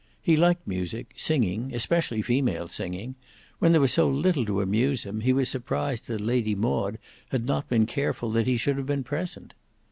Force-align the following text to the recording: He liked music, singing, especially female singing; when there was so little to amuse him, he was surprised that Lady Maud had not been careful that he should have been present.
He 0.19 0.35
liked 0.35 0.67
music, 0.67 1.13
singing, 1.15 1.75
especially 1.75 2.23
female 2.23 2.67
singing; 2.67 3.13
when 3.59 3.71
there 3.71 3.79
was 3.79 3.93
so 3.93 4.09
little 4.09 4.43
to 4.47 4.59
amuse 4.61 5.03
him, 5.03 5.19
he 5.19 5.31
was 5.31 5.47
surprised 5.47 6.07
that 6.07 6.21
Lady 6.21 6.55
Maud 6.55 6.97
had 7.29 7.45
not 7.45 7.69
been 7.69 7.85
careful 7.85 8.31
that 8.31 8.47
he 8.47 8.57
should 8.57 8.77
have 8.77 8.87
been 8.87 9.03
present. 9.03 9.53